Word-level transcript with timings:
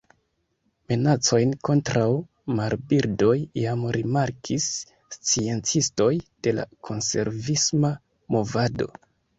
Minacojn 0.91 1.51
kontraŭ 1.69 2.05
marbirdoj 2.61 3.35
jam 3.65 3.85
rimarkis 3.99 4.71
sciencistoj 5.19 6.11
de 6.49 6.59
la 6.61 6.69
konservisma 6.91 7.97
movado. 8.39 8.95